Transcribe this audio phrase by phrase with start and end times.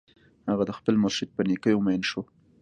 [0.49, 2.21] هغه د خپل مرشد په نېکیو مین شو